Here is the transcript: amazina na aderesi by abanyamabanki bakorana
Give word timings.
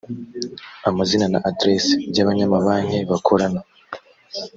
amazina 0.89 1.25
na 1.33 1.39
aderesi 1.49 1.93
by 2.11 2.17
abanyamabanki 2.23 2.97
bakorana 3.09 3.61